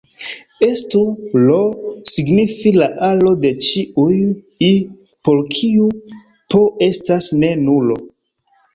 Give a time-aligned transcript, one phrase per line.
[0.67, 1.01] Estu
[1.41, 4.19] "I" signifi la aro de ĉiuj
[4.71, 4.73] "i"
[5.29, 8.05] por kiu "p" estas ne nulo.